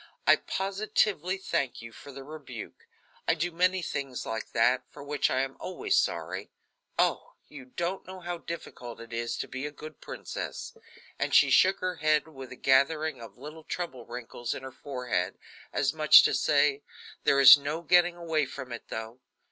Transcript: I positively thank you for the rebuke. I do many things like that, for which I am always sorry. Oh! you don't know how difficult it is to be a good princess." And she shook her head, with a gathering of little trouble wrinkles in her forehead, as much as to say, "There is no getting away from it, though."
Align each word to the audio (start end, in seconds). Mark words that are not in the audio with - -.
I 0.25 0.35
positively 0.37 1.37
thank 1.37 1.79
you 1.79 1.91
for 1.91 2.11
the 2.11 2.23
rebuke. 2.23 2.87
I 3.27 3.35
do 3.35 3.51
many 3.51 3.83
things 3.83 4.25
like 4.25 4.51
that, 4.51 4.81
for 4.89 5.03
which 5.03 5.29
I 5.29 5.41
am 5.41 5.55
always 5.59 5.95
sorry. 5.95 6.49
Oh! 6.97 7.33
you 7.49 7.65
don't 7.65 8.07
know 8.07 8.19
how 8.19 8.39
difficult 8.39 8.99
it 8.99 9.13
is 9.13 9.37
to 9.37 9.47
be 9.47 9.67
a 9.67 9.71
good 9.71 10.01
princess." 10.01 10.75
And 11.19 11.35
she 11.35 11.51
shook 11.51 11.81
her 11.81 11.97
head, 11.97 12.27
with 12.27 12.51
a 12.51 12.55
gathering 12.55 13.21
of 13.21 13.37
little 13.37 13.63
trouble 13.63 14.07
wrinkles 14.07 14.55
in 14.55 14.63
her 14.63 14.71
forehead, 14.71 15.37
as 15.71 15.93
much 15.93 16.17
as 16.21 16.23
to 16.23 16.33
say, 16.33 16.81
"There 17.23 17.39
is 17.39 17.55
no 17.55 17.83
getting 17.83 18.15
away 18.17 18.47
from 18.47 18.71
it, 18.71 18.87
though." 18.87 19.19